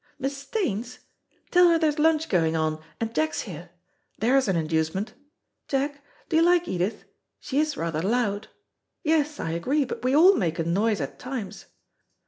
Miss 0.17 0.35
Staines? 0.35 0.97
Tell 1.51 1.67
her 1.69 1.77
there's 1.77 1.99
lunch 1.99 2.27
going 2.27 2.55
on 2.55 2.81
and 2.99 3.13
Jack's 3.13 3.41
here. 3.41 3.69
There's 4.17 4.47
an 4.47 4.55
inducement. 4.55 5.13
Jack, 5.67 6.03
do 6.27 6.37
you 6.37 6.41
like 6.41 6.67
Edith? 6.67 7.03
She's 7.39 7.77
rather 7.77 8.01
loud. 8.01 8.47
Yes, 9.03 9.39
I 9.39 9.51
agree, 9.51 9.85
but 9.85 10.03
we 10.03 10.15
all 10.15 10.33
make 10.35 10.57
a 10.57 10.63
noise 10.63 11.01
at 11.01 11.19
times. 11.19 11.65